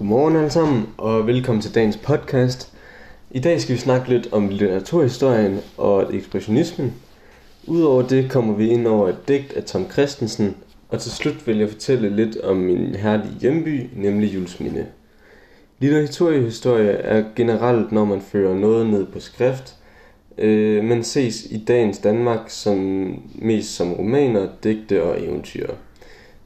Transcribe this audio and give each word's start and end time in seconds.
Godmorgen 0.00 0.36
alle 0.36 0.50
sammen, 0.50 0.88
og 0.98 1.26
velkommen 1.26 1.62
til 1.62 1.74
dagens 1.74 1.96
podcast. 1.96 2.72
I 3.30 3.40
dag 3.40 3.60
skal 3.60 3.74
vi 3.74 3.80
snakke 3.80 4.08
lidt 4.08 4.32
om 4.32 4.48
litteraturhistorien 4.48 5.60
og 5.76 6.14
ekspressionismen. 6.14 6.94
Udover 7.66 8.02
det 8.02 8.30
kommer 8.30 8.54
vi 8.54 8.68
ind 8.68 8.86
over 8.86 9.08
et 9.08 9.28
digt 9.28 9.52
af 9.52 9.64
Tom 9.64 9.90
Christensen, 9.90 10.56
og 10.88 11.00
til 11.00 11.10
slut 11.10 11.46
vil 11.46 11.58
jeg 11.58 11.68
fortælle 11.68 12.16
lidt 12.16 12.36
om 12.40 12.56
min 12.56 12.94
herlige 12.94 13.34
hjemby, 13.40 13.86
nemlig 13.96 14.34
Julesminde. 14.34 14.86
Litteraturhistorie 15.78 16.90
er 16.90 17.24
generelt, 17.36 17.92
når 17.92 18.04
man 18.04 18.20
fører 18.20 18.54
noget 18.54 18.86
ned 18.86 19.06
på 19.06 19.20
skrift, 19.20 19.74
øh, 20.38 20.84
men 20.84 21.04
ses 21.04 21.46
i 21.50 21.64
dagens 21.68 21.98
Danmark 21.98 22.40
som 22.50 22.78
mest 23.34 23.76
som 23.76 23.92
romaner, 23.92 24.48
digte 24.64 25.02
og 25.02 25.24
eventyr. 25.24 25.66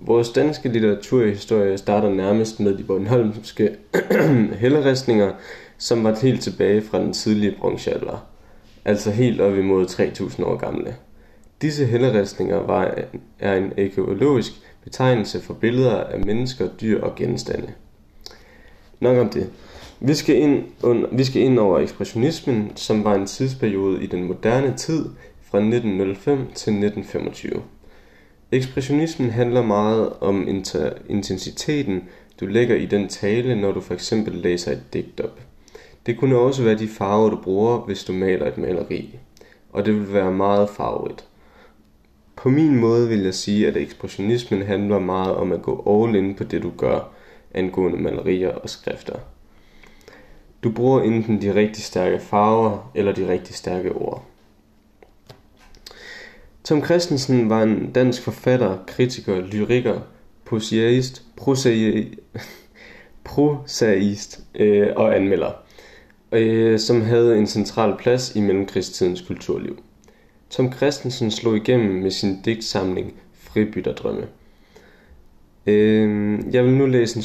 Vores 0.00 0.30
danske 0.30 0.68
litteraturhistorie 0.68 1.78
starter 1.78 2.10
nærmest 2.10 2.60
med 2.60 2.78
de 2.78 2.82
bornholmske 2.82 3.76
helleristninger, 4.60 5.32
som 5.78 6.04
var 6.04 6.18
helt 6.22 6.42
tilbage 6.42 6.82
fra 6.82 7.00
den 7.00 7.12
tidlige 7.12 7.56
bronzealder, 7.60 8.26
altså 8.84 9.10
helt 9.10 9.40
op 9.40 9.58
imod 9.58 9.86
3000 9.86 10.46
år 10.46 10.56
gamle. 10.56 10.96
Disse 11.62 11.86
helleristninger 11.86 12.56
var, 12.56 12.94
er 13.38 13.56
en 13.56 13.72
ekologisk 13.76 14.52
betegnelse 14.84 15.40
for 15.40 15.54
billeder 15.54 16.04
af 16.04 16.20
mennesker, 16.20 16.68
dyr 16.80 17.02
og 17.02 17.14
genstande. 17.14 17.72
Nok 19.00 19.18
om 19.18 19.28
det. 19.28 19.50
Vi 20.00 20.14
skal, 20.14 20.36
ind 20.36 20.64
under, 20.82 21.08
vi 21.12 21.24
skal 21.24 21.42
ind 21.42 21.58
over 21.58 21.78
ekspressionismen, 21.78 22.72
som 22.74 23.04
var 23.04 23.14
en 23.14 23.26
tidsperiode 23.26 24.02
i 24.02 24.06
den 24.06 24.24
moderne 24.24 24.74
tid 24.76 25.04
fra 25.50 25.58
1905 25.58 26.38
til 26.38 26.72
1925. 26.72 27.62
Ekspressionismen 28.56 29.30
handler 29.30 29.62
meget 29.62 30.12
om 30.20 30.48
intensiteten, 31.08 32.08
du 32.40 32.46
lægger 32.46 32.76
i 32.76 32.86
den 32.86 33.08
tale, 33.08 33.60
når 33.60 33.72
du 33.72 33.80
for 33.80 33.94
eksempel 33.94 34.34
læser 34.34 34.72
et 34.72 34.82
digt 34.92 35.20
op. 35.20 35.40
Det 36.06 36.18
kunne 36.18 36.38
også 36.38 36.62
være 36.62 36.78
de 36.78 36.88
farver, 36.88 37.30
du 37.30 37.36
bruger, 37.36 37.78
hvis 37.78 38.04
du 38.04 38.12
maler 38.12 38.46
et 38.46 38.58
maleri. 38.58 39.18
Og 39.72 39.86
det 39.86 39.94
vil 39.94 40.12
være 40.12 40.32
meget 40.32 40.70
farvet. 40.70 41.24
På 42.36 42.48
min 42.48 42.76
måde 42.76 43.08
vil 43.08 43.22
jeg 43.22 43.34
sige, 43.34 43.66
at 43.68 43.76
ekspressionismen 43.76 44.62
handler 44.62 44.98
meget 44.98 45.34
om 45.34 45.52
at 45.52 45.62
gå 45.62 46.02
all 46.04 46.16
in 46.16 46.34
på 46.34 46.44
det, 46.44 46.62
du 46.62 46.72
gør, 46.76 47.12
angående 47.54 47.98
malerier 47.98 48.54
og 48.54 48.70
skrifter. 48.70 49.16
Du 50.64 50.70
bruger 50.70 51.02
enten 51.02 51.42
de 51.42 51.54
rigtig 51.54 51.84
stærke 51.84 52.18
farver 52.18 52.90
eller 52.94 53.12
de 53.12 53.28
rigtig 53.28 53.54
stærke 53.54 53.92
ord. 53.92 54.24
Tom 56.66 56.84
Christensen 56.84 57.50
var 57.50 57.62
en 57.62 57.92
dansk 57.92 58.22
forfatter, 58.22 58.78
kritiker, 58.86 59.40
lyriker, 59.40 60.00
poesiist, 60.44 61.22
prosaist 63.24 64.40
øh, 64.54 64.88
og 64.96 65.16
anmelder, 65.16 65.50
øh, 66.32 66.78
som 66.78 67.02
havde 67.02 67.38
en 67.38 67.46
central 67.46 67.96
plads 67.98 68.36
i 68.36 68.40
mellemkrigstidens 68.40 69.20
kulturliv. 69.20 69.78
Tom 70.50 70.72
Christensen 70.72 71.30
slog 71.30 71.56
igennem 71.56 72.02
med 72.02 72.10
sin 72.10 72.42
digtsamling 72.44 73.14
Fribytterdrømme. 73.34 74.26
Øh, 75.66 76.38
jeg 76.52 76.64
vil 76.64 76.72
nu 76.72 76.86
læse 76.86 77.16
en 77.16 77.22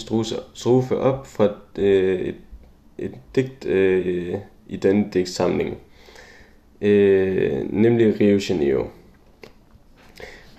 strofe 0.53 0.97
op 0.97 1.28
fra 1.28 1.50
øh, 1.78 2.19
et, 2.19 2.36
et 2.97 3.14
digt 3.36 3.66
øh, 3.66 4.36
i 4.67 4.75
denne 4.78 5.06
digtsamling, 5.14 5.78
øh, 6.81 7.73
nemlig 7.73 8.19
Rio 8.19 8.39
Janeiro. 8.50 8.88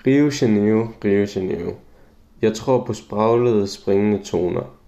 Rio 0.06 0.30
Janeiro, 0.40 0.88
Rio 1.04 1.26
Janeiro. 1.36 1.74
Jeg 2.42 2.54
tror 2.54 2.84
på 2.84 2.94
spraglede, 2.94 3.66
springende 3.66 4.22
toner. 4.24 4.78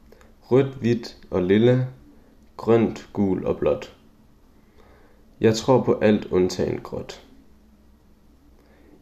Rødt, 0.41 0.75
hvidt 0.75 1.17
og 1.31 1.43
lilla, 1.43 1.87
grønt, 2.57 3.09
gul 3.13 3.47
og 3.47 3.59
blåt. 3.59 3.97
Jeg 5.41 5.55
tror 5.55 5.83
på 5.83 5.99
alt 6.03 6.25
undtagen 6.25 6.81
gråt. 6.83 7.23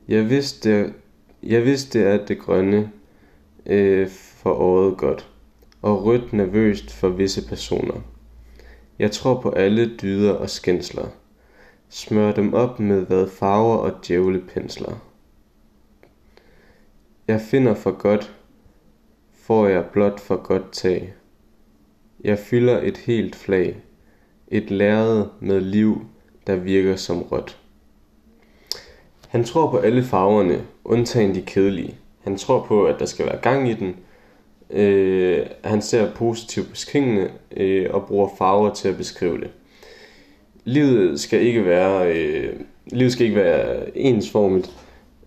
Jeg 0.08 0.30
vidste, 0.30 0.94
jeg 1.42 1.64
vidste 1.64 2.06
at 2.06 2.28
det 2.28 2.38
grønne 2.38 2.92
øh, 3.66 4.08
for 4.08 4.52
året 4.52 4.96
godt, 4.98 5.30
og 5.82 6.04
rødt 6.04 6.32
nervøst 6.32 6.92
for 6.92 7.08
visse 7.08 7.48
personer. 7.48 8.00
Jeg 8.98 9.10
tror 9.10 9.40
på 9.40 9.50
alle 9.50 9.96
dyder 10.02 10.32
og 10.32 10.50
skændsler. 10.50 11.08
Smør 11.88 12.32
dem 12.32 12.54
op 12.54 12.80
med 12.80 13.06
hvad 13.06 13.28
farver 13.28 13.76
og 13.76 13.92
djævlepensler. 14.06 15.11
Jeg 17.28 17.40
finder 17.40 17.74
for 17.74 17.90
godt, 17.90 18.32
får 19.32 19.66
jeg 19.66 19.84
blot 19.92 20.20
for 20.20 20.36
godt 20.36 20.72
tag. 20.72 21.14
Jeg 22.24 22.38
fylder 22.38 22.80
et 22.82 22.96
helt 22.96 23.36
flag, 23.36 23.76
et 24.48 24.70
lærred 24.70 25.26
med 25.40 25.60
liv, 25.60 26.06
der 26.46 26.56
virker 26.56 26.96
som 26.96 27.22
rødt. 27.22 27.58
Han 29.28 29.44
tror 29.44 29.70
på 29.70 29.78
alle 29.78 30.02
farverne, 30.02 30.62
undtagen 30.84 31.34
de 31.34 31.42
kedelige. 31.42 31.96
Han 32.24 32.36
tror 32.36 32.64
på, 32.68 32.84
at 32.84 32.98
der 32.98 33.06
skal 33.06 33.26
være 33.26 33.40
gang 33.40 33.70
i 33.70 33.74
den. 33.74 33.96
Øh, 34.70 35.46
han 35.64 35.82
ser 35.82 36.14
positivt 36.14 36.68
på 36.68 36.76
tingene 36.76 37.30
øh, 37.56 37.86
og 37.90 38.06
bruger 38.06 38.28
farver 38.38 38.74
til 38.74 38.88
at 38.88 38.96
beskrive 38.96 39.40
det. 39.40 39.50
Livet 40.64 41.20
skal 41.20 41.40
ikke 41.40 41.64
være, 41.64 42.16
øh, 42.16 42.60
livet 42.86 43.12
skal 43.12 43.26
ikke 43.26 43.40
være 43.40 43.98
ensformigt. 43.98 44.72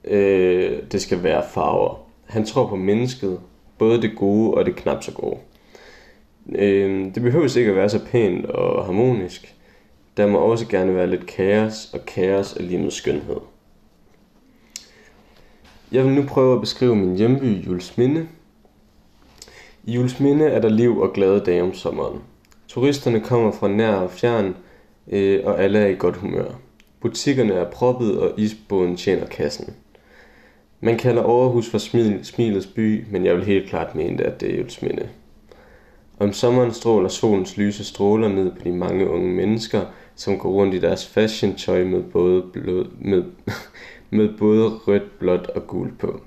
Øh, 0.08 0.84
det 0.92 1.02
skal 1.02 1.24
være 1.24 1.44
farver. 1.54 2.06
Han 2.26 2.46
tror 2.46 2.68
på 2.68 2.76
mennesket, 2.76 3.40
både 3.78 4.02
det 4.02 4.12
gode 4.18 4.54
og 4.54 4.66
det 4.66 4.76
knap 4.76 5.04
så 5.04 5.12
gode. 5.12 5.38
Øh, 6.56 7.16
det 7.16 7.24
behøver 7.24 7.58
ikke 7.58 7.70
at 7.70 7.76
være 7.76 7.90
så 7.90 8.06
pænt 8.06 8.46
og 8.46 8.86
harmonisk. 8.86 9.56
Der 10.18 10.28
må 10.28 10.38
også 10.38 10.68
gerne 10.68 10.96
være 10.96 11.10
lidt 11.10 11.26
kaos, 11.26 11.94
og 11.94 12.06
kaos 12.06 12.54
er 12.54 12.62
lige 12.64 12.82
med 12.82 12.92
skønhed. 12.92 13.38
Jeg 15.92 16.06
vil 16.06 16.14
nu 16.14 16.24
prøve 16.24 16.56
at 16.56 16.62
beskrive 16.62 16.96
min 16.96 17.16
hjemby 17.16 17.66
Julesminde. 17.68 18.28
I 19.84 19.94
Julesminde 19.94 20.46
er 20.46 20.62
der 20.62 20.70
liv 20.70 20.98
og 20.98 21.14
glade 21.14 21.40
dage 21.40 21.64
om 21.64 21.74
sommeren. 21.74 22.22
Turisterne 22.68 23.20
kommer 23.20 23.52
fra 23.52 23.68
nær 23.68 23.94
og 23.96 24.12
fjern, 24.12 24.56
øh, 25.08 25.42
og 25.46 25.64
alle 25.64 25.80
er 25.80 25.88
i 25.88 25.96
godt 25.96 26.16
humør. 26.16 26.52
Butikkerne 27.02 27.54
er 27.54 27.72
proppet, 27.72 28.20
og 28.20 28.40
isbåden 28.40 28.98
tjener 28.98 29.26
kassen. 29.26 29.74
Man 30.86 30.98
kalder 30.98 31.24
Aarhus 31.24 31.70
for 31.70 31.78
smil, 31.78 32.20
smilets 32.24 32.68
by, 32.68 33.06
men 33.12 33.26
jeg 33.26 33.36
vil 33.36 33.46
helt 33.46 33.70
klart 33.70 33.96
mene, 33.96 34.24
at 34.24 34.42
det 34.42 34.52
er 34.52 34.56
Jølsminde. 34.56 35.10
Om 36.20 36.34
sommeren 36.34 36.74
stråler 36.74 37.10
solens 37.10 37.58
lyse 37.58 37.84
stråler 37.84 38.28
ned 38.28 38.52
på 38.52 38.64
de 38.64 38.72
mange 38.72 39.10
unge 39.10 39.34
mennesker, 39.34 39.82
som 40.16 40.40
går 40.40 40.50
rundt 40.50 40.74
i 40.74 40.80
deres 40.80 41.08
fashion-tøj 41.08 41.84
med 41.84 42.04
både, 42.04 42.44
blod, 42.54 42.86
med, 43.00 43.24
med 44.18 44.30
både 44.38 44.70
rødt, 44.70 45.20
blåt 45.20 45.48
og 45.48 45.68
gult 45.68 46.00
på. 46.00 46.22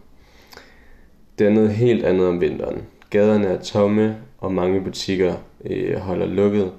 Det 1.39 1.47
er 1.47 1.51
noget 1.51 1.71
helt 1.71 2.05
andet 2.05 2.29
om 2.29 2.41
vinteren. 2.41 2.83
Gaderne 3.11 3.47
er 3.47 3.61
tomme, 3.61 4.17
og 4.39 4.53
mange 4.53 4.81
butikker 4.81 5.35
øh, 5.65 5.97
holder 5.97 6.27
lukket, 6.27 6.73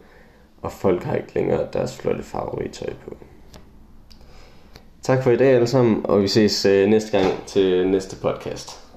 og 0.61 0.71
folk 0.71 1.03
har 1.03 1.15
ikke 1.15 1.35
længere 1.35 1.67
deres 1.73 1.97
flotte 1.97 2.23
farverige 2.23 2.71
tøj 2.71 2.93
på. 3.05 3.17
Tak 5.09 5.23
for 5.23 5.31
i 5.31 5.37
dag 5.37 5.55
alle 5.55 5.67
sammen, 5.67 6.01
og 6.03 6.21
vi 6.21 6.27
ses 6.27 6.65
øh, 6.65 6.89
næste 6.89 7.11
gang 7.11 7.33
til 7.47 7.87
næste 7.87 8.15
podcast. 8.15 8.88